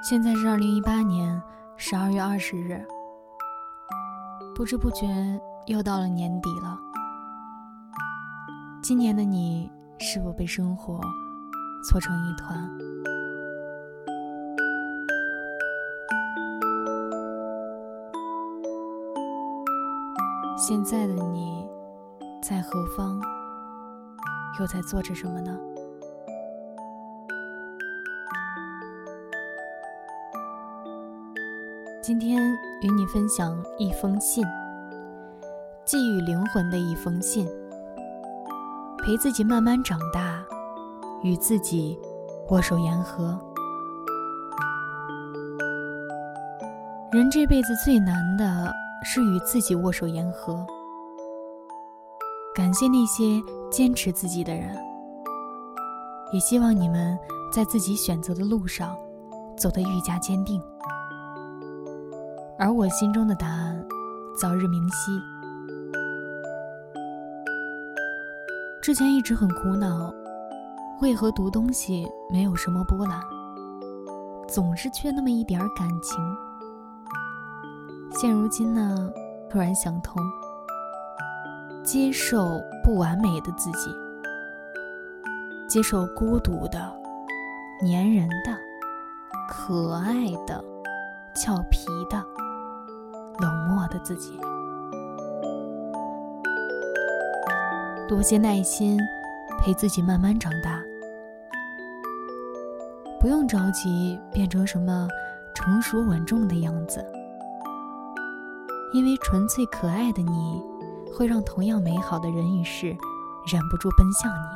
[0.00, 1.42] 现在是二零一八年
[1.76, 2.82] 十二月二十日，
[4.54, 5.06] 不知不觉
[5.66, 6.78] 又到了年底了。
[8.80, 11.00] 今年的你是否被生活
[11.84, 12.70] 搓成一团？
[20.56, 21.66] 现在的你
[22.40, 23.20] 在何方？
[24.58, 25.56] 又在做着什么呢？
[32.08, 32.42] 今天
[32.80, 34.42] 与你分享一封信，
[35.84, 37.46] 寄予灵魂的一封信，
[39.04, 40.42] 陪自己慢慢长大，
[41.22, 41.98] 与自己
[42.48, 43.38] 握手言和。
[47.12, 48.72] 人这辈子最难的
[49.04, 50.66] 是与自己握手言和。
[52.54, 53.38] 感谢那些
[53.70, 54.74] 坚持自己的人，
[56.32, 57.18] 也希望你们
[57.52, 58.96] 在自己选择的路上
[59.58, 60.58] 走得愈加坚定。
[62.60, 63.86] 而我心中的答案，
[64.36, 65.22] 早日明晰。
[68.82, 70.12] 之前一直很苦恼，
[71.00, 73.22] 为何读东西没有什么波澜，
[74.48, 76.18] 总是缺那么一点感情。
[78.10, 79.08] 现如今呢，
[79.48, 80.20] 突然想通，
[81.84, 83.94] 接受不完美的自己，
[85.68, 86.92] 接受孤独的、
[87.82, 88.58] 粘人的、
[89.48, 90.60] 可爱的、
[91.36, 92.20] 俏皮的。
[93.38, 94.38] 冷漠的自己，
[98.08, 98.98] 多些耐心，
[99.60, 100.82] 陪自己慢慢长大。
[103.20, 105.08] 不用着急变成什么
[105.54, 107.04] 成熟稳重的样子，
[108.92, 110.62] 因为纯粹可爱的你，
[111.16, 112.96] 会让同样美好的人与事
[113.52, 114.48] 忍不住奔向你。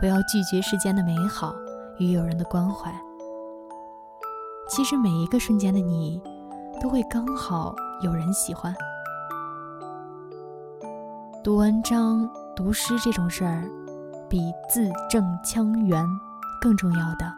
[0.00, 1.54] 不要拒绝世间的美好
[1.98, 2.92] 与友人的关怀。
[4.68, 6.20] 其实每一个瞬间的你，
[6.80, 8.74] 都会刚好有人喜欢。
[11.42, 13.64] 读文章、读诗这种事儿，
[14.28, 16.04] 比字正腔圆
[16.60, 17.32] 更重要的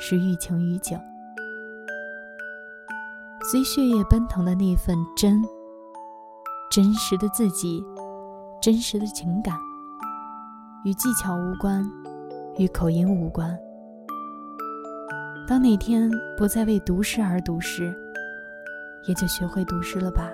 [0.00, 0.98] 是寓情于景，
[3.48, 5.40] 随血液奔腾的那份真，
[6.72, 7.84] 真实的自己，
[8.60, 9.56] 真实的情感，
[10.84, 11.88] 与技巧无关，
[12.56, 13.56] 与口音无关。
[15.48, 17.94] 当哪天不再为读诗而读诗，
[19.04, 20.30] 也就学会读诗了吧。